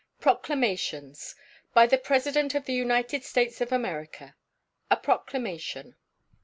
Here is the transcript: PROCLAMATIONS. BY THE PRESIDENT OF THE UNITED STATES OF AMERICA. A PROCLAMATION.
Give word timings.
PROCLAMATIONS. 0.19 1.35
BY 1.75 1.85
THE 1.85 1.99
PRESIDENT 1.99 2.55
OF 2.55 2.65
THE 2.65 2.73
UNITED 2.73 3.23
STATES 3.23 3.61
OF 3.61 3.71
AMERICA. 3.71 4.35
A 4.89 4.97
PROCLAMATION. 4.97 5.95